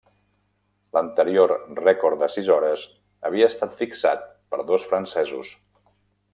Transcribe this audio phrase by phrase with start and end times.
[0.97, 2.87] L'anterior rècord de sis hores
[3.29, 5.55] havia estat fixat per dos francesos.